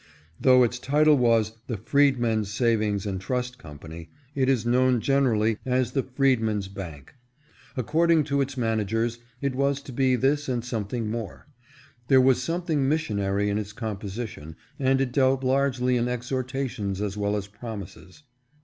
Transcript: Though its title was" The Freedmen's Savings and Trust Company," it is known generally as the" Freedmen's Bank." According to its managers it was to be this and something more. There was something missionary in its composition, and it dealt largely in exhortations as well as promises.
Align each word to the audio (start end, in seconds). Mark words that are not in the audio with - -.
Though 0.39 0.63
its 0.63 0.79
title 0.79 1.15
was" 1.15 1.51
The 1.67 1.77
Freedmen's 1.77 2.49
Savings 2.51 3.05
and 3.05 3.21
Trust 3.21 3.59
Company," 3.59 4.09
it 4.33 4.49
is 4.49 4.65
known 4.65 4.99
generally 4.99 5.59
as 5.63 5.91
the" 5.91 6.01
Freedmen's 6.15 6.67
Bank." 6.67 7.13
According 7.77 8.23
to 8.23 8.41
its 8.41 8.57
managers 8.57 9.19
it 9.41 9.53
was 9.53 9.79
to 9.83 9.91
be 9.91 10.15
this 10.15 10.49
and 10.49 10.65
something 10.65 11.11
more. 11.11 11.45
There 12.07 12.19
was 12.19 12.41
something 12.41 12.89
missionary 12.89 13.47
in 13.51 13.59
its 13.59 13.73
composition, 13.73 14.55
and 14.79 14.99
it 14.99 15.11
dealt 15.11 15.43
largely 15.43 15.97
in 15.97 16.07
exhortations 16.07 16.99
as 16.99 17.15
well 17.15 17.35
as 17.35 17.45
promises. 17.45 18.23